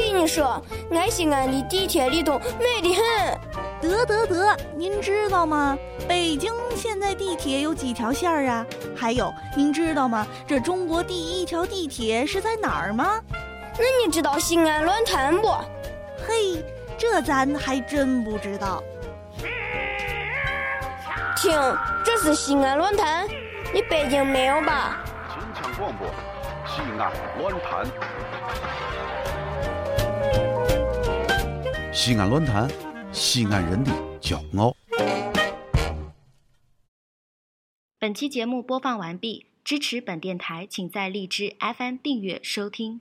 [0.00, 3.02] 你说，俺西安的地铁里头美得很。
[3.80, 5.76] 得得得，您知道吗？
[6.08, 8.66] 北京现在地铁有几条线儿啊？
[8.96, 10.26] 还有，您知道吗？
[10.46, 13.20] 这中国第一条地铁是在哪儿吗？
[13.78, 15.48] 那你知道西安论坛不？
[16.26, 16.64] 嘿，
[16.96, 18.82] 这咱还真不知道。
[21.36, 21.52] 听，
[22.02, 23.28] 这是西安论坛，
[23.74, 25.04] 你北京没有吧？
[25.30, 26.08] 秦腔广播，
[26.66, 27.86] 西安论坛。
[31.98, 32.68] 西安论坛，
[33.10, 34.76] 西安人的骄傲。
[37.98, 43.00] 本期节目播放完毕，支持本电台，请在荔枝 FM 订阅收听。